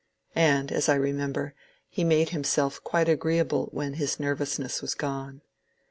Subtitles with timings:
[0.33, 1.53] And, as I remember,
[1.87, 5.43] he made him self quite agreeable when his nervousness was gone.